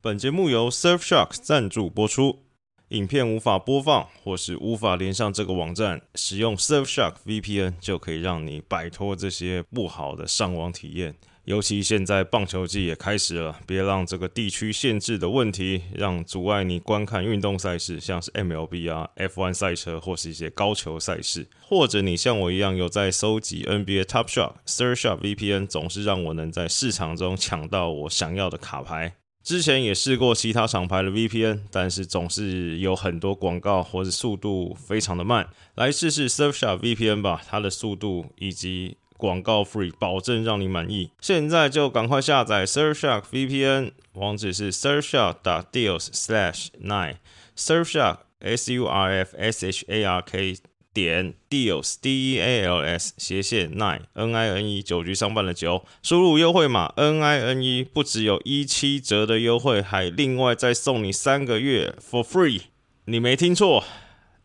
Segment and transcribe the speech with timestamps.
[0.00, 2.44] 本节目由 Surfshark 赞助播出。
[2.90, 11.16] 影片无法播放或是无法连上这个网站，使用 Surfshark VPN 就可以让你摆脱这些不好的上网体验。
[11.46, 21.48] 尤其现在棒球季也开始了，别让这个地区限制的问题让阻碍你观看运动赛事，像是 MLB 啊、F1 赛车或是一些高球赛事。
[21.60, 29.17] 或者你像我一样有在收集 NBA Top Shot，Surfshark VPN 总是让我能在市场中抢到我想要的卡牌。
[29.48, 35.48] 之前也试过其他厂牌的 VPN，但是总是有很多广告或者速度非常的慢。
[35.74, 41.12] 来试试 Surfshark VPN 吧，它的速度以及广告 free，保证让你满意。
[41.22, 50.58] 现在就赶快下载 Surfshark VPN，网址是 surfshark.deals/slash nine，Surfshark S U R F S H A R K。
[50.92, 57.38] 点 deals d e a l s 斜线 nine n i n e 九局上半的九，输入优惠码 n i
[57.38, 62.62] n e 不只有一七折的优惠，还另外再送你三个月 for free。
[63.04, 63.84] 你没听错，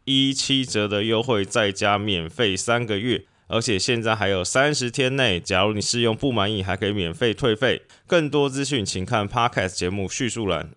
[0.05, 7.81] 一七折的优惠再加免费三个月，而且现在还有三十天内，假如你试用不满意，还可以免费退费。
[8.05, 10.71] 更多资讯请看 podcast 节目叙述栏。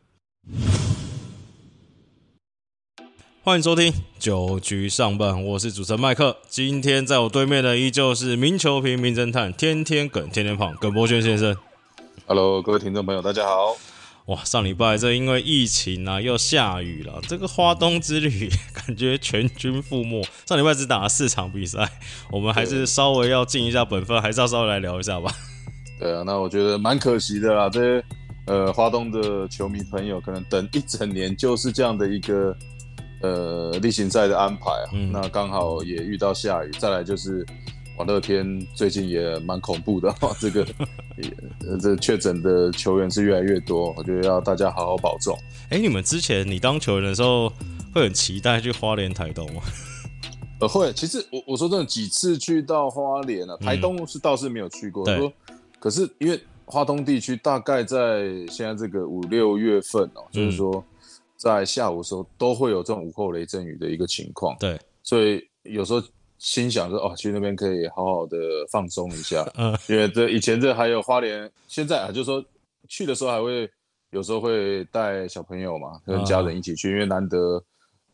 [3.47, 6.36] 欢迎收听九局上半，我是主持人麦克。
[6.48, 11.56] 今天在我对面的依旧是名球评、名侦探、天天梗、天天胖耿博轩先生。
[12.27, 13.77] Hello，各位听众朋友，大家好。
[14.25, 20.27] 哇，上礼拜这因为疫情啊，又下雨了，这个花东之旅 感觉全军覆没。
[20.44, 21.88] 上礼拜只打了四场比赛，
[22.33, 25.33] 我们还是稍微要尽一下本分，还是要稍微来聊一下吧。
[26.00, 27.70] 对啊，那我觉得蛮可惜的啦。
[27.70, 28.05] 这些
[28.47, 32.53] 呃，花东的球迷朋友可能等一整年就是这样的一个
[33.27, 34.91] 呃例行赛的安排啊。
[34.92, 37.44] 嗯那刚好也遇到下雨，再来就是
[37.96, 40.66] 网乐天最近也蛮恐怖的、哦，这个
[41.80, 45.36] 这确诊的球员是越来越多，我觉得要大家好好保重。
[45.70, 47.50] 哎、你们之前你当球员的时候，
[47.94, 49.62] 会很期待去花莲台东吗？
[50.60, 55.04] 呃，会，其实我我说真的，几次去到花莲啊，台东是倒是没有去过。
[55.78, 60.82] 可是因为花东地区大概在现在这个五六月份哦、就是说
[61.36, 66.02] 在下午的时候都会有这种午后雷阵雨的一个情况，对，所以有时候
[66.38, 68.38] 心想说哦，去那边可以好好的
[68.70, 69.76] 放松一下，嗯。
[69.88, 72.44] 因为这以前这还有花莲，现在啊，就是说
[72.88, 73.70] 去的时候还会
[74.10, 77.62] 有时候会带小朋友嘛，跟家人一起去，因为难得。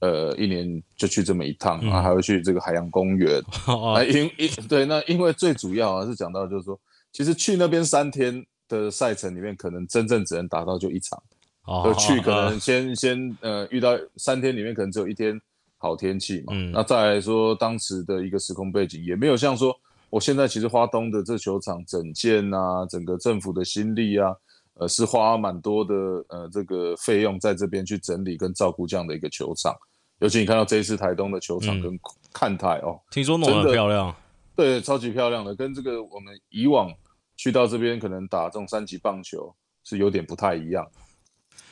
[0.01, 6.77] 呃，一年就去这么一趟，啊，还会去这个海洋公园， 哦啊，因因对，那因为最主要啊是讲到就是说，
[7.13, 11.23] 其实去那边三天的赛程里面，可能真正只能达到就一场，
[11.65, 15.41] 哦就去可能先先呃遇到三天里面可能只有一天
[15.79, 16.73] 好天气嘛，嗯。
[16.73, 19.75] 那再来说当时的一个时空背景也没有像说
[20.11, 24.35] 我现在其实花东的这球场整建啊，整个政府的心力啊，
[24.75, 25.95] 呃是花蛮多的
[26.29, 29.75] 呃这个费用在这边去整理跟照顾这样的一个球场，
[30.19, 31.83] 尤其你看到这一次台东的球场嗯。
[31.83, 32.01] 跟
[32.33, 34.15] 看台哦，听说弄的很漂亮，
[34.57, 36.91] 对，超级漂亮的，跟这个我们以往
[37.37, 40.87] 去到这边可能打这种三级棒球是有点不太一样。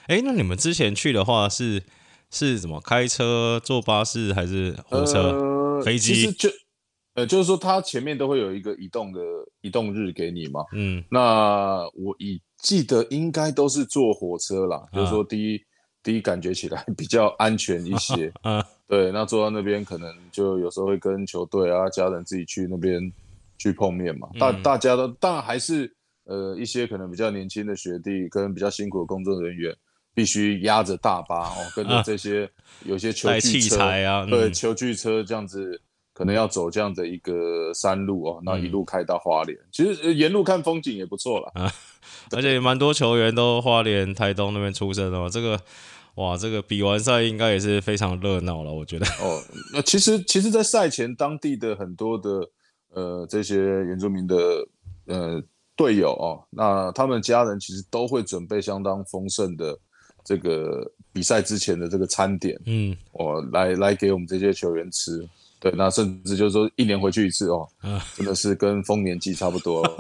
[0.07, 1.83] 哎、那你们之前去的话是
[2.31, 5.21] 是怎么开车、坐巴士还是火车？
[5.31, 6.51] 呃飞机其实就
[7.15, 9.21] 呃，就是说它前面都会有一个移动的
[9.63, 10.63] 移动日给你嘛。
[10.75, 15.61] 嗯，那我以记得应该都是坐火车啦，啊就是说第一
[16.03, 18.31] 第一感觉起来比较安全一些。
[18.43, 23.01] 嗯 对，那坐到那边可能就有时候会跟球队啊、家人自己去那边
[23.57, 24.29] 去碰面嘛。
[24.39, 25.91] 大嗯大家都当然还是
[26.31, 29.75] 呃一些可能比较年轻的学弟跟比较辛苦的工作人员，
[30.15, 32.49] 必须压着大巴哦，跟着这些、
[32.85, 35.83] 有些 球带器具车材啊，嗯对球具车这样子。
[36.13, 41.73] 可能要走这样的一个山路哦，那一嗯路开到花莲，其实呃沿路看风景也不错啦。
[42.37, 45.31] 而且蛮多球员都花莲、台东那边出生的嘛。
[45.31, 45.59] 这个
[46.17, 49.07] 哇，这个比完赛应该也是非常热闹了，我觉得。
[49.07, 49.41] 哦，
[49.73, 52.51] 那其实其实，在赛前当地的很多的
[52.93, 54.37] 呃这些原住民的
[55.07, 55.43] 呃
[55.81, 59.75] 队友哦，那他们家人其实都会准备相当丰盛的
[60.23, 65.27] 这个比赛之前的这个餐点嗯哦，来来给我们这些球员吃。
[65.59, 69.83] 对，那甚至就是说一年回去一次哦，嗯真的是跟丰年祭差不多。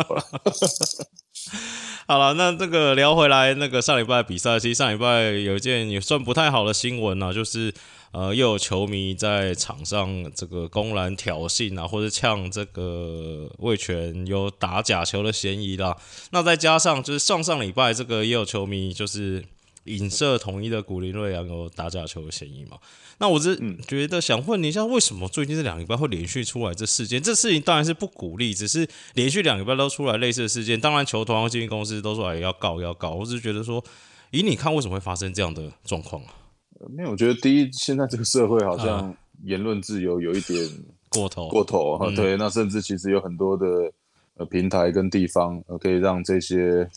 [2.11, 7.73] 好了，那这个聊回来，那个上礼拜比赛，其实上礼拜有一件也算不太好的新闻啊，就是
[8.11, 15.97] 呃，又有球迷在场上这个公然挑衅啊，或者呛这个魏权有打假球的嫌疑啦。
[16.33, 19.45] 那再加上就是上上礼拜这个也有球迷就是
[19.85, 22.79] 影射统一的古林瑞阳有打假球的嫌疑嘛。
[23.19, 27.23] 那我是觉得想问你一下，为什么最近这两个礼拜会连续出来这事件？
[27.23, 33.85] 这事情当然是不鼓励，只是连续两个礼拜都出来类似的事件，当然球团和经纪公司都说哎要告要告，我只是觉得说
[34.31, 36.35] 以你看，为什么会发生这样的状况啊？
[36.97, 40.59] 没有，我觉得第一，现在这个社会好像言论自由有一点
[41.11, 42.11] 过头，过头哈。
[42.17, 43.67] 对，那甚至其实有很多的
[44.37, 46.89] 呃平台跟地方，呃，可以让这些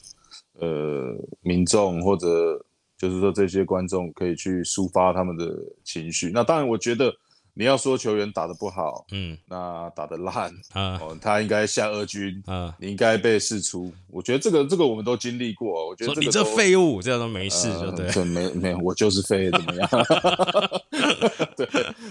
[0.54, 2.66] 呃民众或者
[3.10, 5.46] 就是说这些观众可以去抒发他们的
[5.84, 6.32] 情绪。
[6.34, 7.14] 那当然，我觉得。
[7.56, 13.94] 你要说球员打得不好，嗯，那打得烂，啊，哦，他应该下二军，啊，你应该被释出。
[14.10, 19.88] 我觉得这个这个我们都经历过，我觉得你这废物这样都没事，就对， 没没，我就是废，怎么样？
[21.56, 21.68] 对，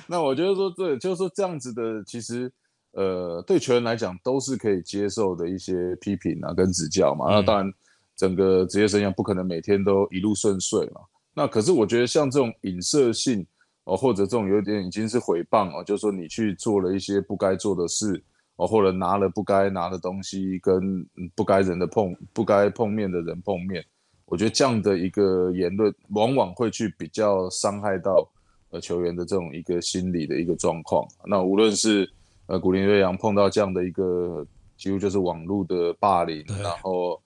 [0.07, 2.49] 那我觉得说，对，就是说这样子的，其实，
[2.93, 7.27] 呃，对球员来讲都是可以接受的一些批评啊，跟指教嘛。
[7.29, 7.73] 那当然，
[8.17, 11.01] 整个职业生涯不可能每天都一路顺遂嘛。
[11.35, 13.47] 那可是我觉得像这种影射性。
[13.85, 18.23] 哦，或者这种有点已经是诽谤哦，就是说你去做了一些不该做的事
[18.55, 21.05] 哦，或者拿了不该拿的东西，跟
[21.35, 23.85] 不该人的碰不该碰面的人碰面，
[24.27, 28.25] 我觉得这样的一个言论，往往会去比较伤害到
[28.71, 31.05] 呃球员的这种一个心理的一个状况。
[31.27, 32.09] 那无论是
[32.47, 37.21] 呃古林瑞阳碰到这样的一个几乎就是网络的霸凌，然后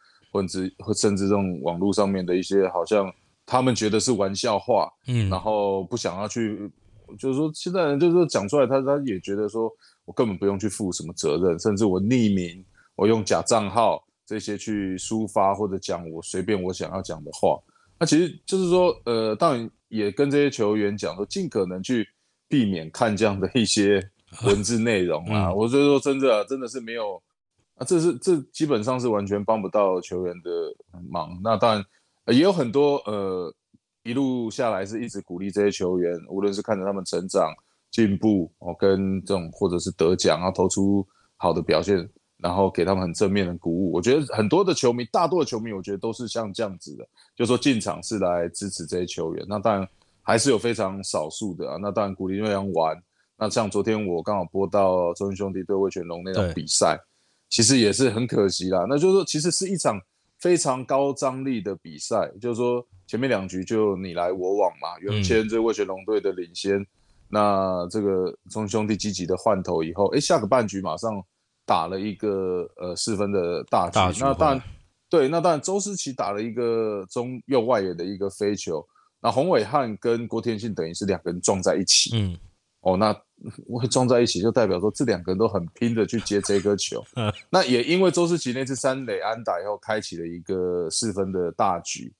[0.79, 3.13] 或者甚至这种网络上面的一些好像。
[3.49, 6.69] 他们觉得是玩笑话，嗯，然后不想要去，
[7.17, 9.71] 就是说现在人就是说讲出来，他他也觉得说
[10.05, 12.65] 我根本不用去负什么责任，甚至我匿名，
[12.97, 17.57] 我用假账号这些去抒发或者讲我随便我想要讲的话，
[18.01, 22.05] 那其实就是说，呃，当然也跟这些球员讲说，尽可能去
[22.49, 24.03] 避免看这样的一些
[24.45, 25.55] 文字内容啊。
[25.55, 27.23] 我就说真的，真的是没有
[27.77, 30.51] 啊，这是这基本上是完全帮不到球员的
[31.09, 31.41] 忙。
[31.43, 31.85] 那当然。
[32.33, 33.55] 也有很多呃，
[34.03, 37.55] 一路下来是一直鼓励这些球员，无论是看着他们成长
[37.89, 41.07] 进步哦，跟这种或者是得奖啊，投出
[41.37, 41.97] 好的表现，
[42.39, 43.93] 然后给他们很正面的鼓舞。
[43.93, 47.07] 我觉得很多的球迷，大多的球迷，我觉得都是像这样子的，
[47.37, 49.47] 就说进场是来支持这些球员。
[49.49, 49.89] 那当然
[50.21, 51.79] 还是有非常少数的啊。
[51.81, 53.01] 那当然鼓励那样玩。
[53.39, 56.99] 那像昨天我刚好播到中英兄弟对魏全龙那场比赛，
[57.49, 58.87] 其实也是很可惜啦。
[58.89, 60.01] 那就是说，其实是一场。
[60.39, 66.87] 非常高张力的比赛，就是说前面两局就你来我往嘛，原先这魏全龙队的领先，
[67.31, 71.21] 那这个中兄弟积极的换头以后，哎，下个半局马上
[71.65, 74.63] 打了一个呃四分的大局，那当然
[75.09, 78.87] 对，那当然周思齐打了一个中右外野的一个飞球，
[79.23, 82.37] 那洪伟汉跟郭天信等于是两个人撞在一起，嗯，
[82.87, 83.15] 哦那。
[83.69, 87.05] 会撞在一起，就代表说这两个人都很拼的去接这颗球。
[87.53, 92.11] 那也因为周世奇那次三垒安打以后，开启了一个四分的大局。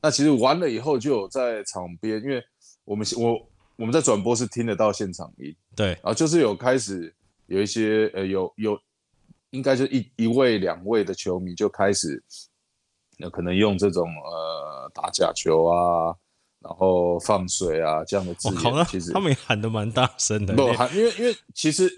[0.00, 2.40] 那其实完了以后，就有在场边，因为
[2.84, 3.36] 我们我
[3.74, 7.12] 我们在转播是听得到现场音，对，然后就是有开始
[7.46, 8.78] 有一些呃有有，
[9.50, 12.22] 应该就一一位两位的球迷就开始，
[13.18, 16.14] 那可能用这种呃打假球啊。
[16.62, 20.54] 然后放水啊，这样的字眼，其实他们也喊的蛮大声的。
[20.54, 21.88] 不喊，因为因为其实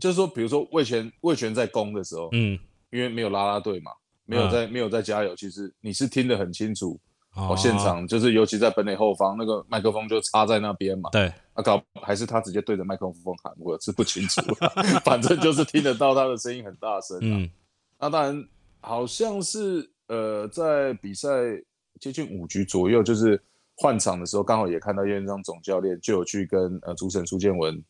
[0.00, 2.58] 就是说，比如说魏权魏权在攻的时候，嗯，
[2.90, 3.92] 因为没有拉拉队嘛，
[4.24, 6.98] 没有在没有在加油，其实你是听得很清楚。
[7.34, 11.08] 哦，现场就是尤其在本垒后方，那个麦克风就插在那边嘛。
[11.10, 14.42] 对，啊搞还是他直接对着麦克风喊，我是不清楚，
[15.04, 17.16] 反正就是听得到他的声音很大声。
[17.20, 17.48] 嗯，
[18.00, 18.48] 那当然
[18.80, 21.30] 好像是呃在比赛
[22.00, 23.40] 接近五局左右，就是。
[23.80, 27.80] 换场的时候，刚好也看到叶元璋总教练就有去跟呃主审苏建文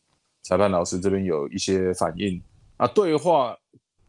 [0.43, 2.39] 裁判老师这边有一些反应
[2.77, 3.57] 啊，对话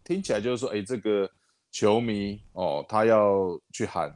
[0.05, 1.27] 听起来就是说，哎，这个
[1.73, 4.15] 球迷哦，他要去喊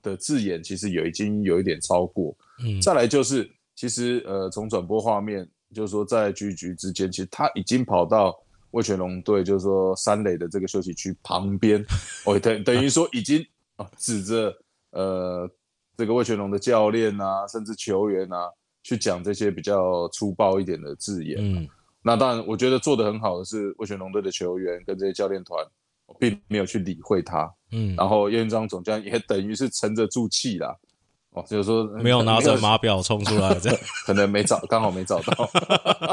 [0.00, 2.34] 的字眼，其实有已经有一点超过。
[2.64, 8.34] 嗯，再来就是，其实呃，从转播画面，就是说在局局之间，其实他已经跑到
[8.70, 11.84] 魏全龙队，就是说三垒的这个休息区旁边，
[12.24, 13.46] 哦，等等于说已经
[13.76, 14.56] 啊指着
[14.92, 15.46] 呃。
[15.98, 18.48] 这个魏全龙的教练啊，甚至球员啊，
[18.84, 21.36] 去讲这些比较粗暴一点的字眼。
[21.40, 21.68] 嗯，
[22.02, 25.58] 那当然，我觉得做的很好的是魏全龙队的球员跟这些教练团，
[26.16, 27.52] 并没有去理会他。
[27.72, 30.72] 嗯，然后叶云章总监也等于是沉着住气啦。
[31.30, 35.50] 哦，就是说没有拿着码表冲出来， 这样可能没找，刚好没找到。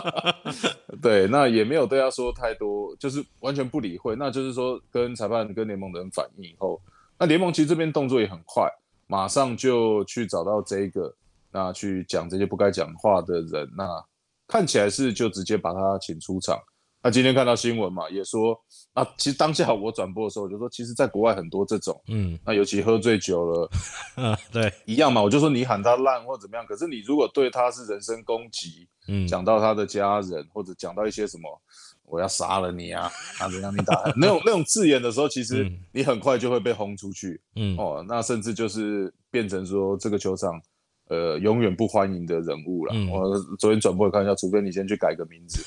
[1.00, 4.16] 对，那也没有对他说太多，就是完全不理会。
[4.16, 6.82] 那就是说，跟裁判、跟联盟的人反映以后，
[7.20, 8.68] 那联盟其实这边动作也很快。
[9.08, 11.14] 马上就去找到这个，
[11.52, 14.04] 那去讲这些不该讲话的人，那
[14.48, 16.60] 看起来是就直接把他请出场。
[17.02, 18.60] 那今天看到新闻嘛，也说
[18.94, 23.70] 啊，其实当下我转播的时候，我就说，其实在国外很多这种，嗯，那尤其喝醉酒了，
[24.18, 31.62] 嗯， 对，一样嘛，我就说你喊他烂或怎么样，可是你如果对他是人身攻击，嗯，讲到他的家人或者讲到一些什么
[32.06, 40.62] 我要杀了你啊，啊怎样你打那种那种字眼的时候，其实你很快就会被轰出去，嗯哦，那甚至就是变成说这个球场。
[41.08, 42.96] 呃，永远不欢迎的人物了。
[43.12, 45.64] 我昨天转播看一下，除非你先去改个名字，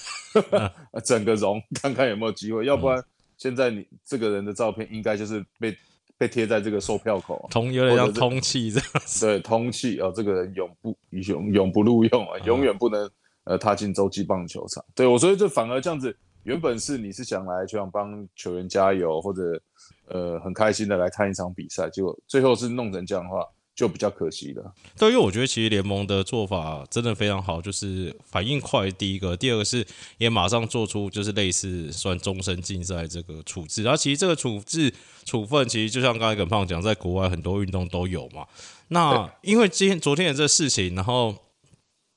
[1.04, 3.00] 整个容看看有没有机会，要不然
[3.36, 5.72] 现在你这个人的照片应该就是被
[6.18, 8.88] 被贴在这个售票口，通有点像通气这样。
[9.20, 13.08] 对，通气哦，这个人永不永永不录用啊，永远不能
[13.44, 14.84] 呃踏进洲际棒球场。
[14.92, 16.16] 对我所以这反而这样子，
[16.48, 19.60] 原本是你是想来就想帮球员加油，或者
[20.06, 23.44] 呃很开心的来看一场比赛，结果最后是弄成这样的话。
[23.78, 24.74] 就比较可惜了。
[24.98, 28.90] 对，因为我觉得其实联盟的做法真的非常好，就是反应快。
[28.90, 29.86] 第一个，第二个是
[30.16, 33.84] 也马上做出就是类似算终身禁赛这个处置。
[33.84, 34.92] 然后其实这个处置
[35.24, 38.44] 处分，其实就像刚才耿胖讲，在国外很多运动都有嘛。
[38.88, 41.36] 那因为今天昨天的这事情，然后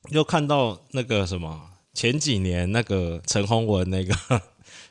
[0.10, 4.16] 又看到那个什么前几年那个陈宏文那个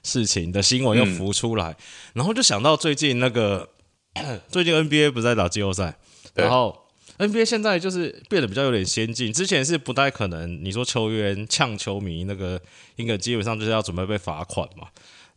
[0.02, 1.76] 事情的新闻又浮出来，
[2.14, 3.68] 然后就想到最近那个
[4.50, 5.96] 最近 NBA 不是在打季后赛。
[6.34, 6.86] 然后
[7.18, 10.64] NBA 现在就是变得比较有点先进，之前是不太可能。
[10.64, 12.60] 你说球员呛球迷，那个
[12.96, 14.86] 应该基本上就是要准备被罚款嘛。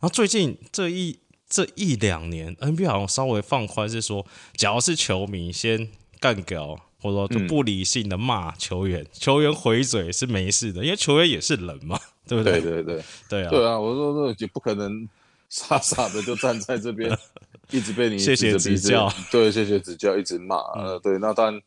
[0.00, 1.18] 后最近这一
[1.48, 4.24] 这一两年，NBA 好像稍微放宽，是说，
[4.56, 5.90] 只要是球迷先
[6.20, 12.58] 干掉，或者说就不理性的骂球员，球员回嘴是没事的，因为球员也是人嘛， 对不对？
[12.62, 13.50] 对对对对啊！
[13.50, 13.78] 对啊！
[13.78, 15.06] 我说这也不可能
[15.50, 17.14] 傻傻的就站在这边。
[17.70, 21.60] 一直被你谢谢指教，对，谢谢指教，一直骂，呃，对，那当然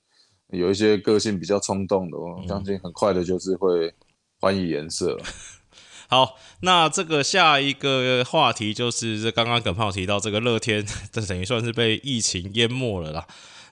[0.52, 3.94] 有一些个性比较冲动的，我相信很快的就是会
[4.40, 5.18] 换以颜色。
[6.08, 13.28] 好，那这个下一个话题就是这刚刚耿胖提到这个乐天，这等于算是被疫情淹没了啦。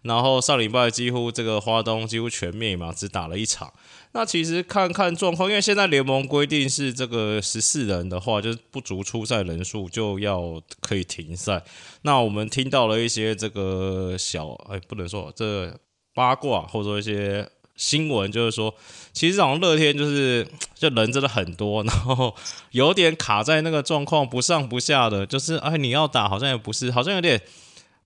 [0.05, 3.73] 然后上礼拜几乎这个花东几乎全灭嘛，只打了一场。
[4.11, 11.61] 那其实看看状况，因为现在联盟规定是这个十四人的话，就是不足出赛人数就要可以停赛。
[12.03, 15.77] 那我们听到了一些这个小哎，不能说这
[16.13, 18.73] 八卦，或者说一些新闻，就是说，
[19.11, 22.33] 其实这种乐天就是就人真的很多，然后
[22.71, 27.41] 有点卡在那个状况不上不下的，就是哎你要打好像也不是，好像有点。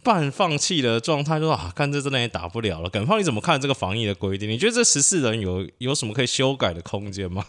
[0.01, 2.89] 半放弃的状态，说啊，看这真的也打不了了。
[2.89, 4.49] 耿胖，你怎么看这个防疫的规定？
[4.49, 7.45] 你觉得这十四人有有什么可以修改的空间吗？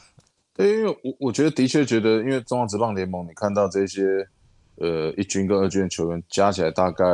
[0.55, 4.03] 对，因为我我觉得的确觉得，因为中华职棒联盟，你看到这些
[4.77, 7.05] 呃一军跟二军的球员加起来，大概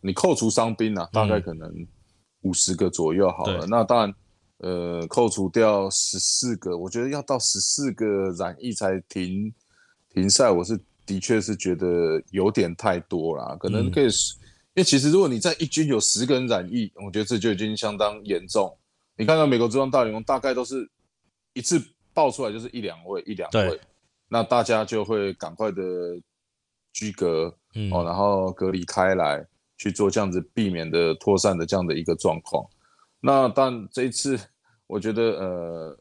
[0.00, 1.68] 你扣除伤兵啊，大概可能
[2.42, 3.66] 五十个左右好了。
[3.66, 4.14] 那当然，
[4.58, 9.52] 呃，扣除掉十四个，我觉得要到十四个染疫才停
[10.12, 14.06] 停赛，我是的确是觉得有点太多了，可能可以。
[14.74, 18.76] 因为其实如果你在一军有十个人染疫，我觉得这就已经相当严重。
[19.16, 20.90] 你看到美国之邦大联盟大概都是
[21.52, 21.80] 一次
[22.12, 23.80] 爆出来就是一两位一两位，
[24.28, 25.82] 那大家就会赶快的
[26.92, 27.56] 居隔
[27.92, 29.46] 哦，然后隔离开来
[29.78, 32.66] 去做这样子避免的扩散的这样的一个状况。
[33.20, 34.36] 那但这一次
[34.88, 35.98] 我觉得呃，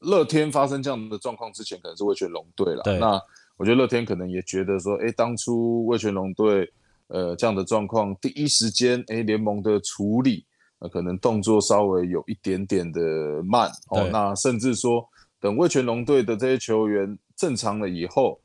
[0.00, 2.82] 乐天发生这样的状况之前可能是魏全龙队了。
[2.98, 3.22] 那
[3.56, 6.68] 我觉得乐天可能也觉得说，哎，当初魏全龙队。
[7.12, 10.46] 呃，这样的状况，第一时间，哎，联盟的处理，
[10.78, 14.08] 呃，可能动作稍微有一点点的慢哦。
[14.12, 15.04] 那甚至说，
[15.40, 18.40] 等魏全龙队的这些球员正常了以后，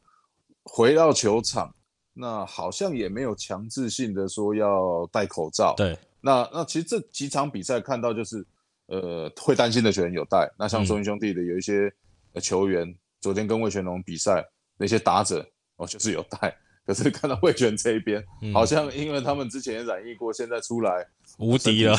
[0.64, 1.72] 回到球场，
[2.12, 5.76] 那好像也没有强制性的说要戴口罩。
[5.78, 8.44] 对，那那其实这几场比赛看到就是，
[8.88, 10.52] 呃，会担心的球员有戴。
[10.58, 11.94] 那像中英兄弟的有一些
[12.42, 14.44] 球员，昨天跟魏全龙比赛
[14.76, 16.58] 那些打者，哦，就是有戴。
[16.86, 18.24] 可是看到魏权这一边，
[18.54, 21.06] 好像因为他们之前染疫过，现在出来
[21.40, 21.98] 无敌了，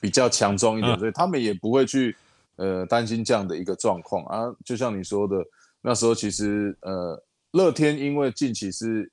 [0.00, 2.14] 比较强壮一点，所以他们也不会去
[2.56, 4.54] 呃担心这样的一个状况啊。
[4.64, 5.36] 就像你说的，
[5.80, 9.10] 那时候其实呃乐天因为近期是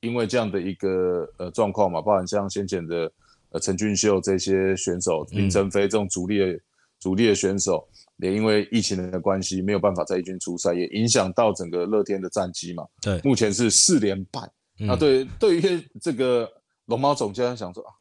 [0.00, 3.10] 因为这样的一个呃状况嘛，包含像先前的
[3.50, 6.60] 呃陈俊秀这些选手，林晨飞这种主力的
[7.00, 7.88] 主力的选手。
[8.18, 12.82] 也因为疫情的关系，没有办法在一军出赛，也影响到整个乐天的战绩嘛。
[13.02, 14.40] 对，目前是四连败。
[14.78, 16.50] 那对对于这个
[16.86, 17.92] 龙猫总监想说啊，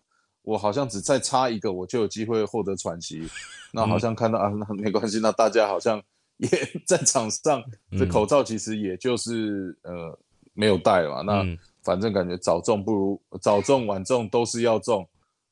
[0.41, 3.27] 我好像只再差一个，我就有机会获得喘息。
[3.71, 5.19] 那好像看到啊，那没关系。
[5.19, 6.01] 那大家好像
[6.37, 6.49] 也
[6.85, 7.63] 在场上，
[7.97, 10.17] 这口罩其实也就是呃
[10.53, 11.21] 没有戴嘛。
[11.21, 11.45] 那
[11.83, 15.07] 反正感觉早中不如早中晚中都是要中。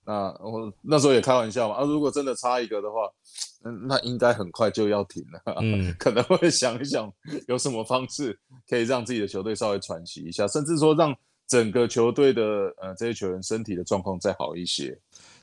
[0.05, 3.52] 那我那时候也开玩笑嘛，啊，如果真的差一个的话，嗯，
[3.87, 7.11] 那应该很快就要停了，嗯，可能会想一想
[7.47, 8.37] 有什么方式
[8.69, 11.15] 可以让自己的球队稍微喘息一下，甚至说让
[11.47, 12.41] 整个球队的
[12.81, 14.97] 呃这些球员身体的状况再好一些。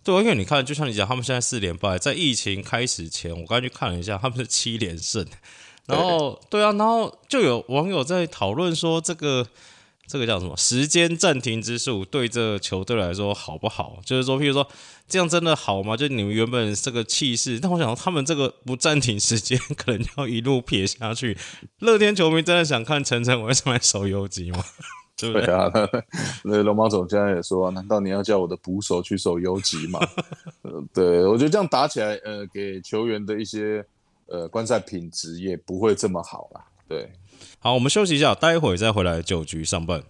[0.05, 5.27] 对，因为你看，就像你讲，他们现在四连败，在疫情开始前，我刚才去看了一下，他们是七连胜。
[5.87, 9.47] 然后对啊，然后就有网友在讨论说这个。
[10.11, 10.57] 这个叫什么？
[10.57, 14.01] 时间暂停之术对这球队来说好不好？
[14.05, 14.67] 就是说，譬如说，
[15.07, 15.97] 这样真的好吗？
[15.97, 21.39] 就你们原本这个气势，但我想他们这个不暂停时间， 可能要一路撇下去。
[21.79, 24.65] 乐天球迷真的想看陈晨伟上来守游击吗？
[25.17, 25.71] 对不对啊？
[26.43, 30.01] 那龙猫总监也说，难道你要叫我的捕手去守游击吗？
[30.63, 33.85] 呃，对我觉得这样打起来，呃，给球员的一些
[34.27, 36.65] 呃观赛品质也不会这么好啦。
[36.91, 37.13] 对。
[37.61, 40.03] 好，我们休息一下，待会再回来九局上半。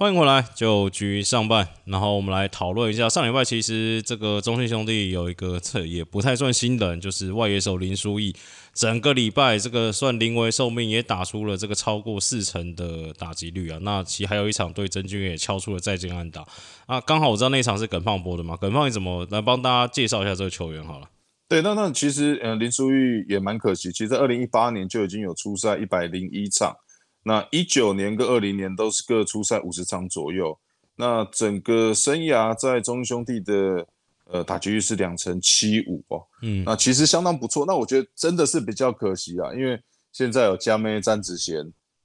[0.00, 8.34] 欢迎回来九局上半，然后我们来讨论一下上礼拜其实这个中信兄弟有一个这也不太算新人，就是外野手林书义，
[8.72, 13.78] 整个礼拜这个算临危受命，也打出了这个超过四成的打击率啊。
[13.82, 16.46] 那其实还有一场对真君也敲出了再见安打
[16.86, 16.98] 啊。
[17.02, 21.10] 刚好我知道那场是耿胖播的嘛，耿胖你怎么来帮大家介绍一下这个球员好了？
[21.46, 26.74] 对，那那其实呃林书义也蛮可惜，其实在二零一八年就已经有出赛一百零一场。
[27.22, 30.58] 那一九年跟二零年都是各出赛五十场左右，
[30.96, 33.86] 那整个生涯在中兄弟的
[34.24, 37.66] 呃打击率是两成七五哦，嗯，那其实相当不错。
[37.66, 39.78] 那我觉得真的是比较可惜啊，因为
[40.12, 41.56] 现在有加妹詹子贤，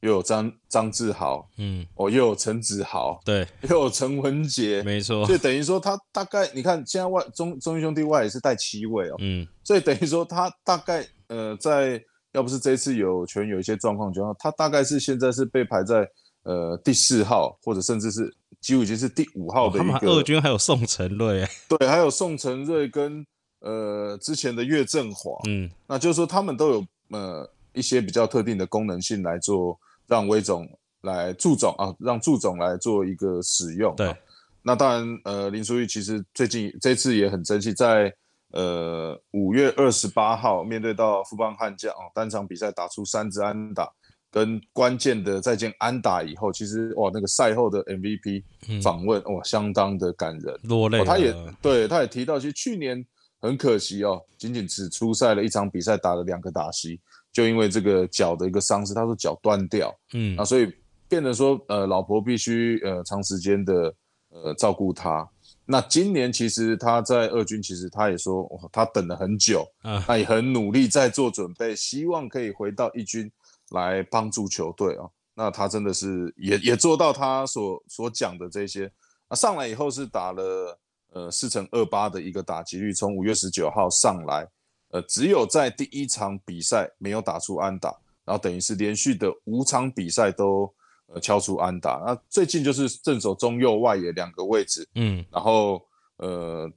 [0.01, 12.03] 又有张张志豪，嗯，哦，又有陈子豪，对，又有陈文杰，没错，就等于说他大概你看现在外中中兄弟外也是带七位哦，嗯，所以等于说他大概呃在。
[12.35, 16.05] 要不是这次有权有一些状况，就他大概是现在是被排在
[16.43, 20.07] 呃第四号，或者甚至是几乎已经是第五号的一个。
[20.07, 23.25] 二军还有宋承瑞，对，还有宋承瑞跟
[23.61, 30.67] 呃之前的岳振华，嗯，那就是说他们都有呃一些比较特定的功能性来做，让威总
[31.03, 33.95] 来祝总啊，让祝总来做一个使用。
[33.95, 34.13] 对，
[34.61, 38.13] 那当然呃林书玉其实最近这次也很争气，在。
[38.55, 43.91] 呃，五月二十八号面对到富邦悍将哦，单场比赛打出三支安打，
[44.31, 48.43] 跟关键的再见安打以后，其实哇，那个赛后的 MVP
[48.81, 51.03] 访问哇，相当的感人，落泪。
[51.03, 53.05] 他也对，他也提到，其实去年
[53.41, 56.97] 很可惜哦，仅仅只出赛了一场比赛，打了两个打席，
[57.33, 60.73] 就因为这个脚的一个伤势，他说脚断掉，嗯，啊，所以
[61.09, 63.93] 变得说，呃，老婆必须呃长时间的
[64.29, 65.29] 呃照顾他。
[65.67, 69.67] 那今年其实他在二军，其实他也说，他等了很久，
[70.05, 73.31] 他也很努力在做准备，希望可以回到一军
[73.71, 75.09] 来帮助球队啊。
[75.33, 78.91] 那他真的是也也做到他所所讲的这些。
[79.27, 80.79] 那上来以后是打了
[81.11, 84.47] 呃四乘二八的一个打击率，从五月十九号上来，
[84.89, 87.89] 呃只有在第一场比赛没有打出安打，
[88.23, 90.71] 然后等于是连续的五场比赛都。
[91.07, 95.79] 呃，敲出安打，那最近就是正手中右外野两个位置，嗯，然后
[96.17, 96.67] 呃，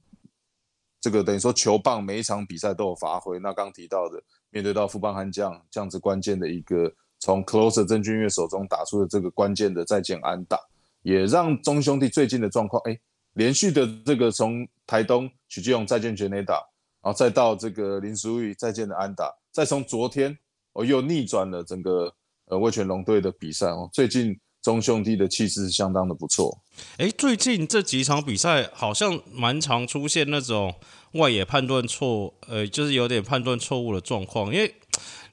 [1.01, 3.39] 这个等于说球棒每一场比赛都有发挥。
[3.39, 10.59] 那刚提到的，面对到富邦悍将这样子关键的一个从 closer 郑俊岳手中打出的这个关键的再见安打，
[11.01, 12.99] 也让中兄弟最近的状况，哎，
[13.33, 16.53] 连续的这个从台东许继勇再见全垒打，
[17.01, 20.37] 然后再到这个林书玉再见的安打，再从昨天
[20.73, 22.13] 哦又逆转了整个。
[22.49, 26.57] 呃，威权龙队的比赛哦，最近中兄弟的气势相当的不错。
[26.97, 30.73] 哎，最近这几场比赛好像蛮常出现那种
[31.13, 34.51] 外野判断错，呃，就是有点判断错误的状况。
[34.53, 34.73] 因为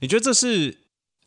[0.01, 0.77] 你觉得这是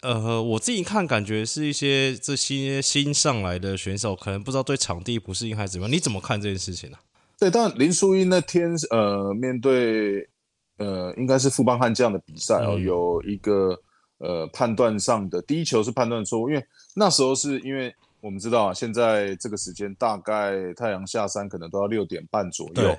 [0.04, 5.94] 呃，我自己看感觉是一些这些新上来的选手可能不知道对场地不适应还是怎么样？
[5.94, 6.98] 你怎么看这件事情呢？
[7.40, 10.30] 对，但林书英那天呃，面对
[10.78, 13.82] 呃，应该是富邦悍将的比赛哦，有一个。
[14.20, 22.98] 呃，判断上的第一球是判断错误，因为那时候是因为我们知道啊，现在这个时间大概太阳下山可能都要六点半左右，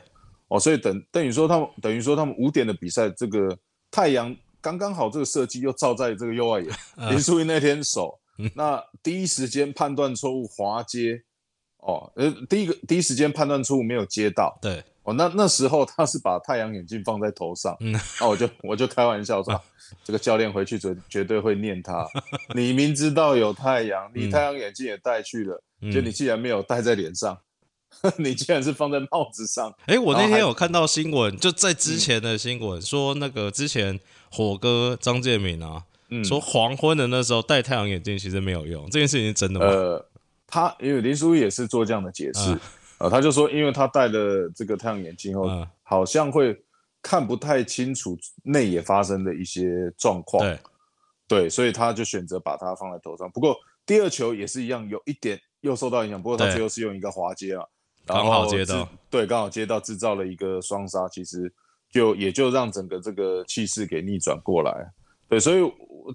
[0.48, 3.56] 哦，所以等等于说他们等于说他们五点的比赛，这个
[3.90, 6.70] 太阳刚刚好这个设计又照在这个右外野
[7.10, 8.18] 林书英那天守，
[8.54, 11.22] 那第一时间判断错误滑接，
[11.82, 19.60] 哦，呃，第一个第一时间判断错误没有接到，对，哦，那那时候他是把太阳眼镜放在头上，嗯那我就我就开玩笑说。
[20.04, 22.06] 这个教练回去绝绝对会念他。
[22.54, 25.60] 你明知道有太阳，你太阳眼镜也戴去了，
[25.92, 27.36] 就你既然没有戴在脸上，
[28.16, 29.74] 你竟然是放在帽子上。
[29.86, 33.98] 哎，我那天有看到新闻，就在之前的新闻说，那个之前
[34.30, 35.82] 火哥张建敏啊，
[36.22, 39.66] 说黄昏的那时候戴太阳眼镜其实没有用，这件事情是真的吗？
[39.66, 40.06] 呃，
[40.50, 42.58] 他因为林书也是做这样的解释，
[42.98, 45.48] 呃，他就说，因为他戴了这个太阳眼镜后，
[45.82, 46.60] 好像会。
[47.02, 50.58] 看不太清楚内野发生的一些状况，对，
[51.26, 53.26] 对，所以他就选择把它放在头上。
[53.30, 56.22] 不过第二球也是一样，有一点又受到影响。
[56.22, 57.64] 不过他最后是用一个滑接啊，
[58.04, 61.50] 刚好接到，对，刚好接到制造了一个双杀，其实
[61.90, 64.92] 就也就让整个这个气势给逆转过来。
[65.26, 65.72] 对，所以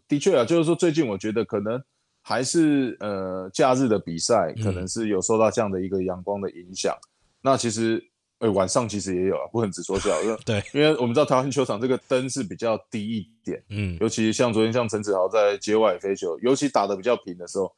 [0.07, 1.81] 的确啊，就是说最近我觉得可能
[2.25, 6.97] 还是呃假日的比赛，可能是有受到这样的一个阳光的影响。
[7.41, 8.03] 那其实。
[8.39, 10.11] 哎，晚上其实也有啊，不能只说笑。
[10.45, 17.73] 对，因为我们知道台湾球场这个灯是比较低一点，嗯，尤其像昨天像陈子豪在接外飞球，尤其打的比较平的时候，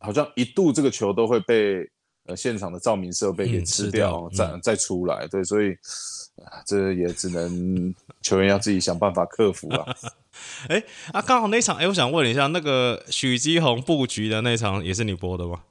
[0.00, 1.88] 好像一度这个球都会被
[2.26, 5.26] 呃现场的照明设备给吃掉，再再出来。
[5.28, 5.76] 对，所以
[6.66, 9.96] 这也只能球员要自己想办法克服了。
[10.68, 15.62] 哎啊，刚好那场，哎，我想问一下，那个许基宏布局的那场也是你播的吗？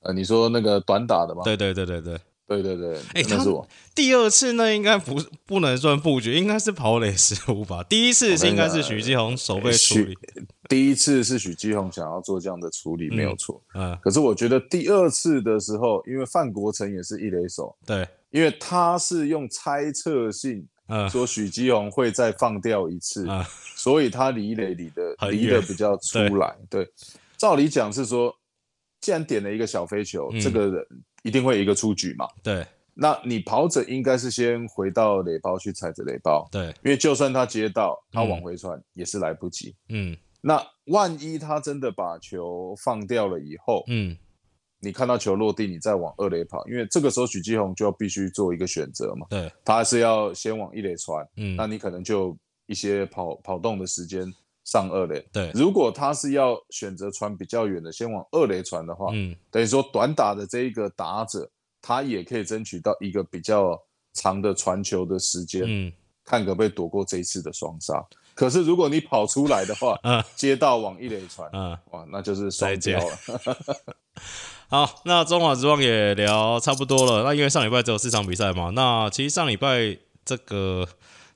[0.00, 1.42] 呃，你说那个短打的吗？
[1.44, 2.18] 对对对对对。
[2.60, 3.66] 对对对，哎，那是我。
[3.94, 7.82] 第二次那应该不不能算布局，应该是跑垒失误吧。
[7.88, 10.16] 第一次应该是许继红手背处理，
[10.68, 13.62] 第一次是许继红想要做这样的处理，没有错。
[13.74, 20.66] 嗯，可是我觉得第二次的时候，因为范国成也是一垒手，对，因为他是用猜测性
[21.10, 23.26] 说许继宏会再放掉一次，
[23.76, 26.54] 所以他离垒离的离的比较出来。
[26.70, 26.88] 对，
[27.36, 28.34] 照理讲是说，
[29.02, 30.86] 既然点了一个小飞球，这个人。
[31.24, 32.26] 一定会一个出局嘛？
[32.42, 39.72] 对，那你跑者应该是先回到垒包去踩着垒包，对，因为就算他接到，他往回传也是来不及。
[39.88, 44.16] 嗯，那万一他真的把球放掉了以后，嗯，
[44.80, 52.36] 你看到球落地，你再往二垒跑，因为这个时候许继红就要必须做一个选择嘛，对，他还是要先往一垒传，嗯，那你可能就
[52.66, 54.24] 一些跑跑动的时间。
[54.64, 63.76] 上二垒，对，如果他是要选择传比较远的，先往二垒传的话，嗯，等于说短打的这一个打者，他也可以争取到一个比较
[64.14, 65.92] 长的传球的时间，嗯，
[66.24, 68.04] 看可不可以躲过这一次的双杀。
[68.34, 73.18] 可是如果你跑出来的话， 嗯，接到往一垒传，嗯，哇，那就是双交了。
[74.70, 77.24] 好，那中华之望也聊差不多了。
[77.24, 80.88] 那因为上礼拜只有四场比赛嘛，那其实上礼拜这个。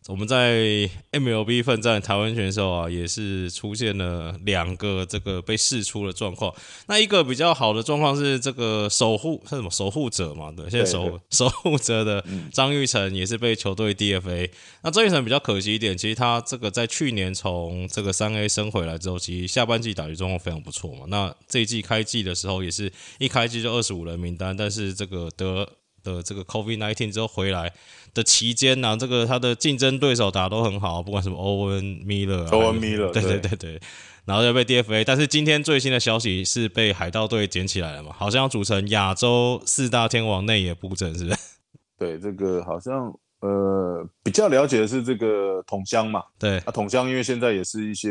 [0.08, 6.54] 我们在 MLB 奋战台湾选手啊，也是出现了两个这个被释出的状况。
[6.86, 10.52] 那一个比较好的状况是这个守护是什么守护者嘛？
[10.56, 14.48] 对，现在守 守护者的张玉成也是被球队 DFA。
[14.82, 21.06] 那张玉成比较可惜一点，其实他这个在去年从这个三 A 升回来之后，其实下半季打击状况非常不错嘛。
[21.08, 25.68] 那这一季开季的时候也是一开季就二十五人名单，但是这个得
[26.04, 27.72] 的这个 COVID nineteen 之后回来。
[28.16, 33.80] 的期间呢，这个他的竞争对手打都很好，不管什么欧文米勒，欧文米勒，对对对对，
[34.24, 38.10] 然后又被 DFA，但是今天最新的消息是被海盗队捡起来了嘛？
[38.16, 41.36] 好像要组成亚洲四大天王内野布阵，是不是？
[41.98, 48.10] 对，这个好像呃比较了解的是这个桶香嘛，对，啊统香因为现在也是一些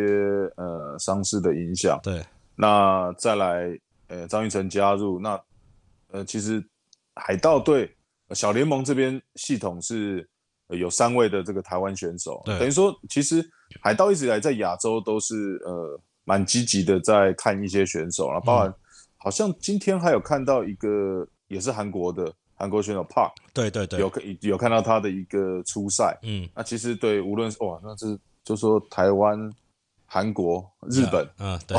[0.56, 2.24] 呃伤势的影响，对，
[2.56, 3.76] 那再来
[4.08, 5.42] 呃张玉成加入，那
[6.12, 6.64] 呃其实
[7.16, 7.90] 海盗队。
[8.34, 10.28] 小联盟这边系统是
[10.70, 13.48] 有三位的这个台湾选手，等于说其实
[13.82, 18.74] 海盗一直以来在亚洲都是呃蛮积极的在看一些选手了，包含
[19.18, 24.12] 好像今天还有看到一个也是韩国的韩国选手 Park，对对对，有
[24.42, 29.38] 有看到他的一个初赛，嗯，那其实对无论是哇，那是就说台湾、
[30.08, 31.78] 韩国、日本，嗯， 对，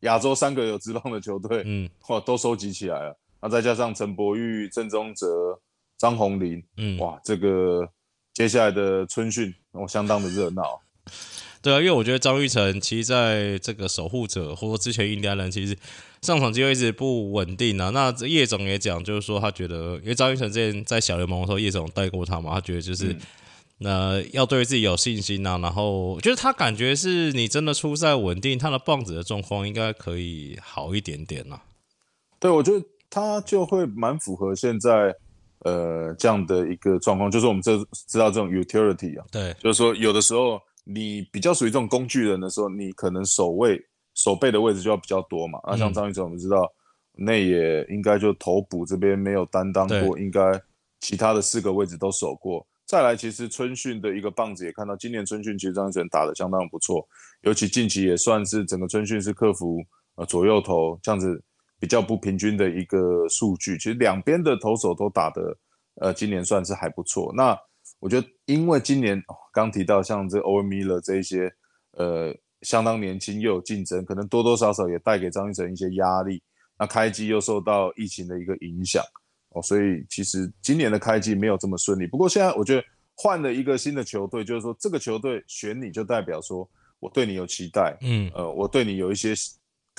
[0.00, 5.26] 亚洲三个有职棒的球队，嗯，哇，都收集起来了，那再加上陈柏宇、郑宗哲。
[6.00, 7.86] 张宏林，嗯，哇，这个
[8.32, 10.80] 接下来的春训，哦，相当的热闹。
[11.60, 15.76] 对啊，因为我觉得张玉成其实在这个守护者，或者之前印第安人，其实
[16.22, 17.90] 上场机会一直不稳定啊。
[17.90, 23.14] 那叶总也讲，就是说他觉得，因为张玉成之前在小联盟的时候，叶总带过他嘛，他觉得就是
[23.76, 25.58] 那要对自己有信心啊。
[25.58, 31.60] 然后就是他感觉是你真的出赛稳定，他的棒子的状况应该可以好一点点了。
[32.38, 35.14] 对，我觉得他就会蛮符合现在。
[35.64, 37.76] 呃，这样的一个状况，就是我们这
[38.08, 43.78] 知道这种 utility 啊，对，就是说有的时候你比较属于这种工具人的时候，你可能守卫
[44.14, 45.60] 守备的位置就要比较多嘛。
[45.66, 46.66] 那像张玉成，我们知道
[47.14, 50.40] 那也应该就头补这边没有担当过，应该
[51.00, 52.66] 其他的四个位置都守过。
[52.86, 57.06] 再来，其实春训的一个棒子也看到，今年春训其实张玉成打的相当不错，
[57.42, 61.42] 尤其近期也算是整个春训是克服呃左右头这样子。
[61.80, 65.56] 比较不平均的一个数据，其实两边的投手都打的，
[65.94, 67.32] 呃，今年算是还不错。
[67.34, 67.58] 那
[67.98, 71.50] 我觉得，因为今年刚提到像这欧文米勒这一些，
[71.92, 76.42] 呃，相当年轻又有竞争，可能多多少少也带给张玉成一些压力。
[76.78, 79.02] 那开机又受到疫情的一个影响，
[79.54, 82.06] 哦，所以其实今年的开机没有这么顺利。
[82.06, 82.84] 不过现在我觉得
[83.16, 89.32] 换了一个新的球队，就是说这个球队选你就代表说我对你有期待，嗯，呃，我对你有一些。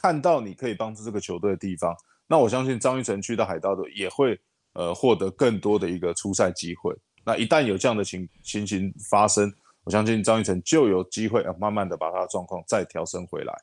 [0.02, 1.96] 看到你可以帮助这个球队的地方，
[2.28, 4.40] 那我相信张玉成去到海盗队也会
[4.74, 6.96] 呃获得更多的一个出赛机会。
[7.24, 13.54] 那一旦有这样的情情形发生，我相信张玉成就有机会啊慢慢的把他的状况再调升回来。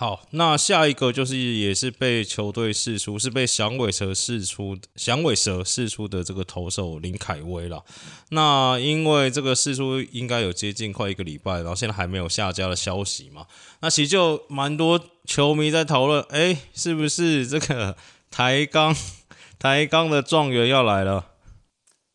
[0.00, 7.84] 好，那下一个就是也是被球队释出，是被响尾蛇释出，响尾蛇释出的这个投手林凯威了。
[8.30, 13.48] 那因为这个释出应该有接近快一个礼拜，然后现在还没有下家的消息嘛，
[13.80, 17.96] 那其实就蛮多球迷在讨论，哎，是不是这个
[18.30, 18.94] 台钢
[19.58, 21.26] 台钢的状元要来了？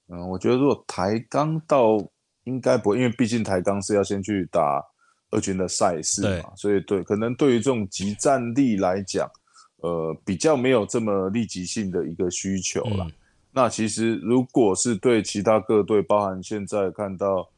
[0.07, 1.97] 嗯，我觉得如果台钢到
[2.45, 4.92] 应该不会，因为毕竟台钢是要先去打。
[5.33, 9.29] 二军的赛事嘛，所以对，可能对于这种集战力来讲，
[9.77, 13.07] 呃，比较没有这么立即性的一个需求了。
[13.51, 17.49] 那其实如果是对其他各队，包含现在看到，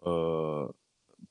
[0.00, 0.74] 呃，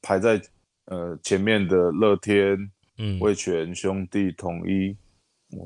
[0.01, 0.41] 排在
[0.85, 2.57] 呃前面的乐天、
[2.97, 4.95] 嗯，味全兄弟、统一，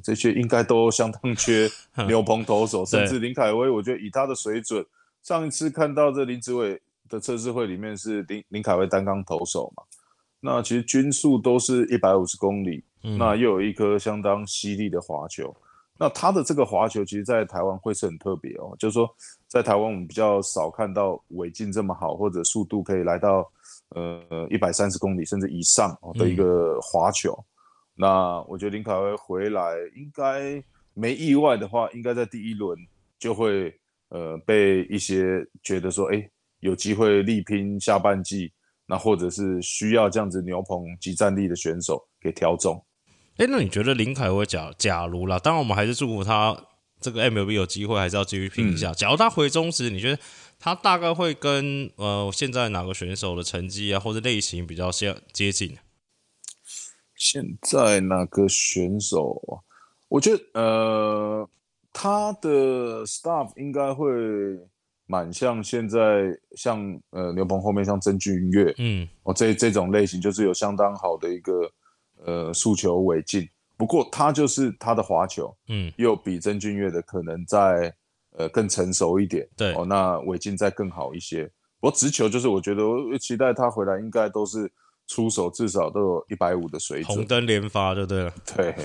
[0.04, 1.70] 这些应该都相当缺
[2.08, 4.86] 牛棚投手，甚至林凯威，我觉得以他的水准，
[5.24, 9.84] 上一次看到这林子伟的测试会里面是林林凯威单刚投手嘛。
[10.40, 15.56] 那其实均速都是一百五十公里，那又有一颗相当犀利的滑球。
[16.00, 18.76] 那他的这个滑球，其实，在台湾会是很特别哦。
[18.78, 19.10] 就是说，
[19.48, 23.52] 在台湾我们比较少看到尾劲这么好，或者速度可以来到
[23.96, 27.36] 呃一百三十公里甚至以上的一个滑球。
[27.96, 32.78] 那我觉得林凯威回来，应该没意外的话，应该在第一轮
[33.18, 33.74] 就会
[34.10, 38.54] 呃被一些觉得说，哎，有机会力拼下半季。
[38.90, 42.82] 那或者是需要这样子牛棚及战力的选手给挑中，
[43.36, 46.58] 哎，那你觉得林凯威假假如啦，当然我们还是祝福他
[47.02, 48.94] 这个 MLB 有机会，还是要继续拼一下。
[48.94, 50.18] 假如他回中时，你觉得
[50.58, 55.78] 他大概会跟呃现在哪个选手的成绩啊，或者类型比较相接近？
[57.14, 59.64] 现在哪个选手？
[60.08, 61.50] 我觉得呃，
[61.92, 64.06] 他的 staff 应该会。
[65.08, 66.80] 蛮像现在像
[67.12, 71.72] 呃牛棚后面像曾俊岳，嗯，哦这这种类型就是有相当好的一个
[72.26, 77.94] 呃速球尾劲，不过他就是他的滑球，嗯，又比曾俊岳的可能在
[78.38, 81.46] 呃更成熟一点，对，哦那尾劲再更好一些。
[81.80, 84.70] 不过直球就是我觉得我期待他回来应该都是
[85.08, 88.76] 出手至少都有一百五的水准，红灯连发就对了，对。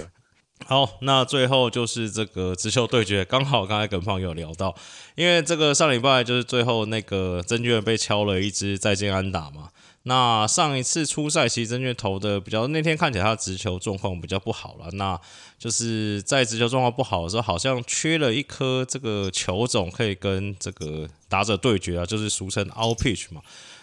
[0.67, 4.75] 好，那最后就是这个直球对决，刚好刚才跟朋友聊到，
[5.15, 9.69] 因为这个上礼拜就是最后那个曾俊被敲了一支再见安打嘛。
[10.05, 14.91] 那上一次初赛，其实曾俊投的比较，那天看起来他直球状况比较不好了。
[14.95, 15.17] 那
[15.59, 23.41] 就是在直球状况不好的时候，好像缺了一颗这个球种可以跟这个打者对决啊，就是俗称 out pitch 嘛。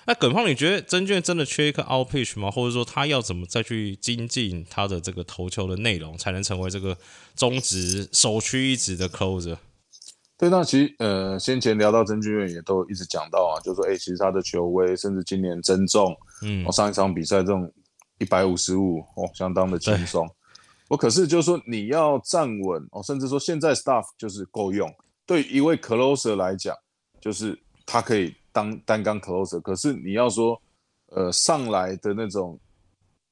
[0.09, 2.49] 那耿胖，你觉得曾俊真的缺一颗 out pitch 吗？
[2.49, 6.97] 或者说他要怎么再去精进他的这个投球的内容，才能成为这个
[7.35, 9.57] 中职首屈一指的 closer？
[10.35, 17.71] 对，那其实呃，先前聊到曾俊岳也都一直讲到啊，就说哎，其实他的球威，甚至今年增重，嗯，我上一场比赛这种
[18.17, 20.27] 一百五十五哦，相当的轻松。
[20.87, 24.91] 我可是就是说你要站稳哦，甚至说现在 staff 就是够用，
[25.27, 26.75] 对一位 closer 来讲，
[27.21, 28.33] 就是他可以。
[28.59, 30.61] 当单杠 closer，可是你要说，
[31.11, 32.59] 呃，上来的那种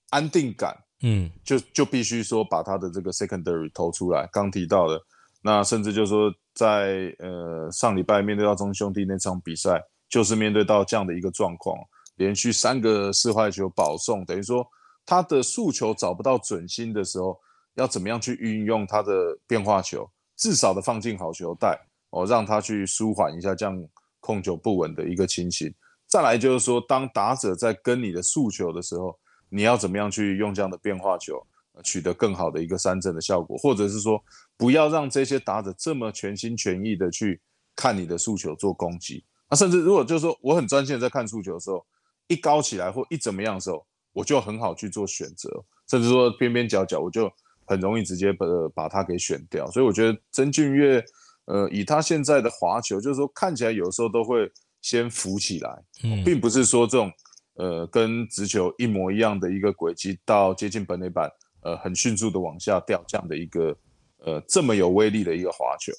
[0.10, 4.26] 安定感，嗯，就就必须说把他的这个 secondary 投出来。
[4.32, 5.02] 刚提到的，
[5.42, 11.78] 那甚至就是说，在呃上礼拜面对到中兄弟那场比赛，就是面对到这样的一个状况，
[12.16, 14.66] 连续三个四坏球保送，等于说
[15.06, 17.38] 他的诉求找不到准心的时候，
[17.76, 21.78] 要怎么样去运用他的变化球，至少的放进好球带，
[22.12, 23.78] 哦，让他去舒缓一下这样。
[24.20, 25.74] 控球不稳的一个情形，
[26.06, 29.18] 再来就是说，当打者在跟你的诉求的时候，
[29.50, 31.42] 你要怎么样去用这样的变化球，
[31.84, 34.22] 取得更好的一个三振的效果，或者是说，
[34.58, 37.40] 不要让这些打者这么全心全意的去
[37.76, 39.24] 看你的诉求做攻击。
[39.50, 41.86] 那甚至如果就是说，我很专心的在看诉求的时候，
[42.28, 47.32] 一高起来或一怎么样的时候，我就很好去做选择，甚至说边边角角，我就
[47.66, 49.70] 很容易直接把把它给选掉。
[49.72, 51.02] 所以我觉得曾俊岳。
[51.48, 54.50] 呃，以他现在的滑球，就是说看起来有时候都会
[54.82, 55.84] 先浮起来，
[56.24, 57.12] 并不是说这种
[57.56, 61.30] 呃跟直球一模一样的一个轨迹到接近本垒板，
[61.62, 63.76] 呃，很迅速的往下掉这样的一个
[64.20, 65.92] 呃这么有威力的一个滑球。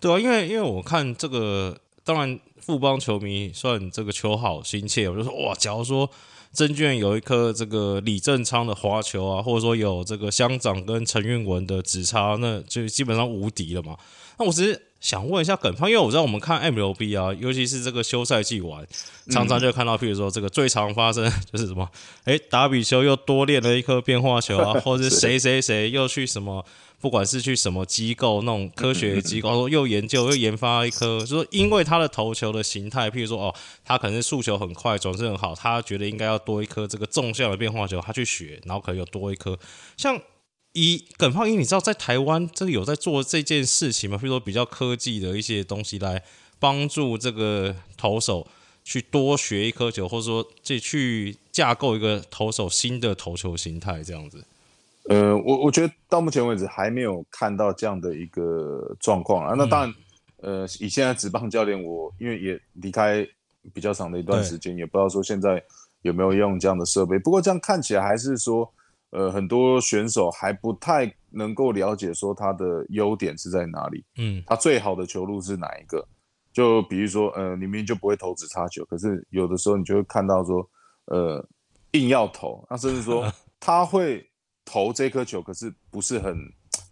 [0.00, 6.10] 对啊，因为因为我看这个，当然富邦球迷算这个球好心切，我就说哇，假如说。
[6.52, 13.96] 证券有一颗这个李正昌的滑球啊，或者说有这个乡长跟陈运文的直插，那就基本上无敌了嘛。
[14.40, 18.86] 那我只是想问一下耿胖，因为我知道我们看 MLB 啊，尤其是这个休赛季完，
[19.28, 21.86] 常常就看到，譬如说这个最常发生就是什么，
[22.24, 26.64] 哎，达比修又多练了一颗变化球啊， 或者是谁谁谁又去什么，
[27.00, 39.58] 不管是去什么机构那种科学机构， 又研究又研发一颗，就说因为他的投球的形态，譬如说哦，他可能是速球很快，转身很好，他觉得应该要多一颗这个纵向的变化球，他去学，然后可能又多一颗，
[39.98, 40.18] 像。
[40.72, 44.16] 以耿胖英，你知道在台湾这个有在做这件事情吗？
[44.16, 46.22] 比如说比较科技的一些东西来
[46.60, 48.46] 帮助这个投手
[48.84, 54.44] 去多学一颗球，或者说这去架构一个投手新的投球形态这样子。
[55.08, 59.54] 呃，我我觉得到目前为止还没有看到这样的一个状况啊。
[59.58, 59.94] 那当然，
[60.36, 63.26] 呃，以现在职棒教练，我因为也离开
[63.74, 65.60] 比较长的一段时间，也不知道说现在
[66.02, 67.18] 有没有用这样的设备。
[67.18, 68.72] 不过这样看起来还是说。
[69.10, 76.06] 呃，很多选手还不太能够了解说他的优点是在哪里，嗯，他最好的球路是哪一个？
[76.52, 80.68] 就比如说，呃，你明明就不会投直插球，可是有的时候你就会看到说，
[81.06, 81.48] 呃，
[81.92, 84.28] 硬要投，那甚至说 他会
[84.64, 86.36] 投这颗球，可是不是很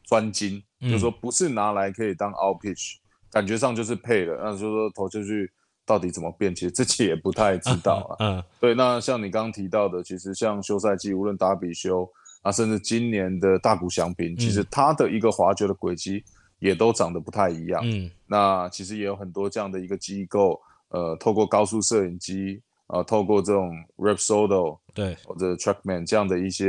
[0.04, 2.96] 专精，就是说不是拿来可以当 out pitch，
[3.31, 5.50] 感觉上就是配了，那就说投出去。
[5.88, 6.55] 到底怎么变？
[6.55, 8.16] 其实自己也不太知道啊。
[8.20, 8.74] 嗯，对。
[8.74, 12.07] 那像你刚刚提到的，其实像休赛季，无论打比休
[12.42, 16.22] 啊，甚至今年的大谷翔平，其实他的一个滑球的轨迹
[16.59, 17.81] 也都长得不太一样。
[17.83, 26.68] 嗯，那其实也有很多这样的一个机构，呃，透过高速摄影机啊，透过这种 Rapsodo 对或者 Trackman 这样的一些，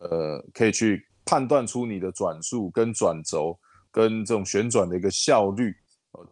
[0.00, 3.56] 呃，可以去判断出你的转速跟转轴
[3.92, 5.72] 跟这种旋转的一个效率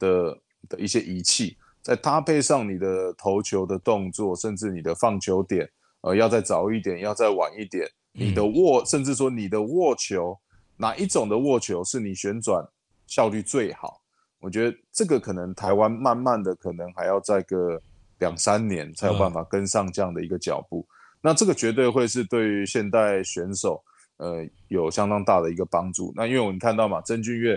[0.01, 0.37] 的
[0.69, 1.57] 的一些仪器。
[1.87, 5.71] 再搭配上你的投球的动作，甚至你的放球点，
[6.01, 7.89] 呃，要再早一点，要再晚一点。
[8.11, 10.37] 你的握，甚至说你的握球，
[10.79, 12.67] 哪一种的握球是你旋转
[13.07, 14.01] 效率最好？
[14.41, 17.81] 我觉得这个可能台湾慢慢的可能还要再个
[18.19, 20.85] 两三年才有办法跟上这样的一个脚步。
[21.23, 23.81] 那这个绝对会是对于现代选手，
[24.17, 26.13] 呃，有相当大的一个帮助。
[26.17, 27.57] 那因为我们看到嘛，曾俊岳。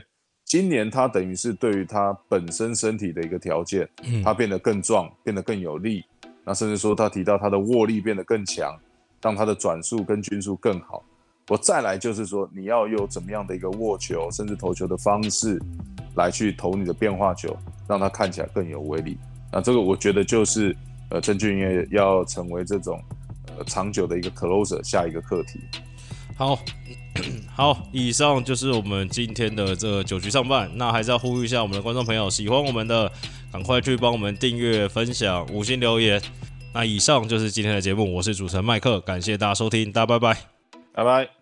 [0.49, 3.87] 今年他等于是对于他本身身体的一个条件，
[4.23, 6.03] 他变得更壮，变得更有力。
[6.43, 8.75] 那甚至说他提到他的握力变得更强，
[9.21, 11.03] 让他的转速跟均速更好。
[11.49, 15.61] 我再来就是说，你要有怎么样的一个握球，甚至投球的方式，
[16.15, 17.55] 来去投你的变化球，
[17.87, 19.19] 让它看起来更有威力。
[19.51, 20.75] 那这个我觉得就是
[21.11, 22.99] 呃，郑俊业要成为这种
[23.55, 25.59] 呃长久的一个 closer 下一个课题。
[26.39, 26.57] 好。
[27.53, 30.71] 好，以上就是我们今天的这九局上半。
[30.75, 33.11] 那还是要呼吁一下我们的观众朋友，喜欢我们的，
[33.51, 36.21] 赶快去帮我们订阅、分享、五星留言。
[36.73, 40.37] 那以上就是今天的节目，我是主持人麦克，感谢大家收听，大家拜拜，
[40.93, 41.38] 拜拜。